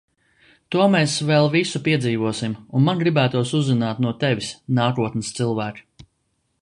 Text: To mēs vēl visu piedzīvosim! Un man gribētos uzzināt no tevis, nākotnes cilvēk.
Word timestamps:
To 0.75 0.85
mēs 0.93 1.17
vēl 1.31 1.49
visu 1.55 1.81
piedzīvosim! 1.87 2.55
Un 2.79 2.87
man 2.87 3.03
gribētos 3.03 3.53
uzzināt 3.63 4.01
no 4.07 4.15
tevis, 4.25 4.51
nākotnes 4.81 5.31
cilvēk. 5.43 5.79